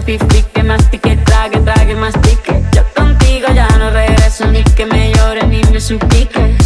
[0.00, 2.52] mortifique, que mastique, trague, trague, mastique.
[2.72, 6.59] Yo contigo ya no regreso ni que me llore ni me suplique.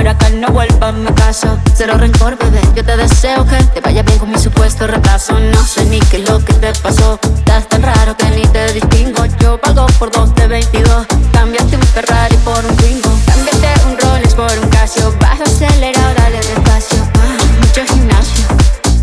[0.00, 1.58] Ahora que no vuelva a mi casa.
[1.74, 5.38] Cero rencor, bebé Yo te deseo que te vaya bien con mi supuesto retraso.
[5.38, 7.20] No sé ni qué es lo que te pasó.
[7.36, 9.26] Estás tan raro que ni te distingo.
[9.40, 14.34] Yo pago por dos de 22 Cámbiate un Ferrari por un gringo Cámbiate un Rolex
[14.34, 15.14] por un Casio.
[15.20, 16.98] Vas acelerado, dale despacio.
[17.16, 18.46] Ah, mucho gimnasio.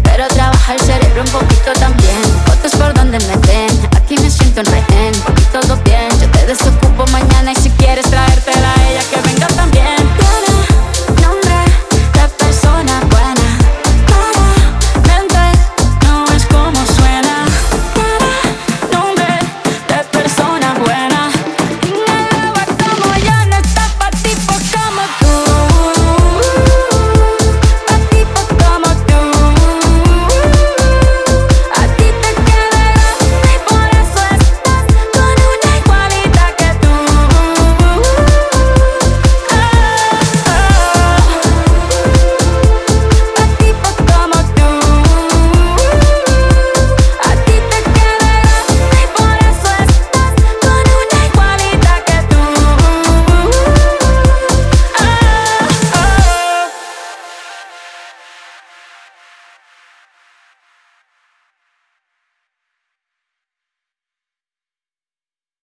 [0.01, 2.23] Pero trabaja el cerebro un poquito también.
[2.47, 3.69] Fotos por donde me ven.
[3.95, 4.96] Aquí me siento en rehén